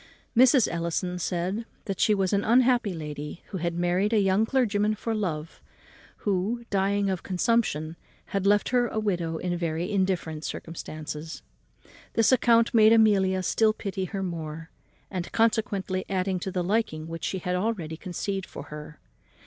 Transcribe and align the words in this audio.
Mrs. 0.35 0.67
Ellison 0.67 1.19
said 1.19 1.63
that 1.85 1.99
she 1.99 2.15
was 2.15 2.33
an 2.33 2.43
unhappy 2.43 2.91
lady, 2.95 3.43
who 3.49 3.59
had 3.59 3.75
married 3.75 4.13
a 4.13 4.19
young 4.19 4.47
clergyman 4.47 4.95
for 4.95 5.13
love, 5.13 5.61
who, 6.25 6.63
dying 6.71 7.07
of 7.11 7.19
a 7.19 7.21
consumption, 7.21 7.95
had 8.33 8.47
left 8.47 8.69
her 8.69 8.87
a 8.87 8.97
widow 8.97 9.37
in 9.37 9.55
very 9.55 9.91
indifferent 9.91 10.43
circumstances. 10.43 11.43
This 12.13 12.31
account 12.31 12.73
made 12.73 12.93
Amelia 12.93 13.43
still 13.43 13.73
pity 13.73 14.05
her 14.05 14.23
more, 14.23 14.71
and 15.11 15.31
consequently 15.31 16.03
added 16.09 16.41
to 16.41 16.51
the 16.51 16.63
liking 16.63 17.07
which 17.07 17.23
she 17.23 17.37
had 17.37 17.55
already 17.55 17.95
conceived 17.95 18.47
for 18.47 18.63
her. 18.73 18.99